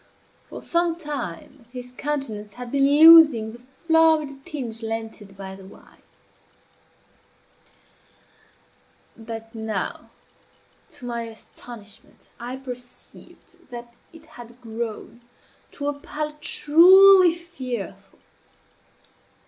[0.49, 5.63] For some time his countenance had been losing the florid tinge lent it by the
[5.67, 6.01] wine;
[9.15, 10.09] but now,
[10.89, 15.21] to my astonishment, I perceived that it had grown
[15.73, 18.17] to a pallor truly fearful.